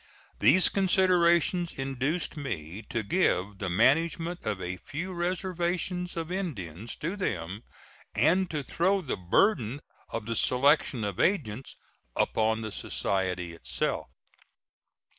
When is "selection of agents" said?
10.35-11.75